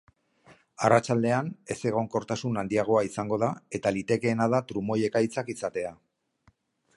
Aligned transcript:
Arratsaldean, 0.87 1.51
ezegonkortasun 1.75 2.57
handiagoa 2.61 3.03
izango 3.09 3.39
da, 3.45 3.51
eta 3.81 3.93
litekeena 3.99 4.49
da 4.55 4.63
trumoi-ekaitzak 4.73 5.53
izatea. 5.57 5.93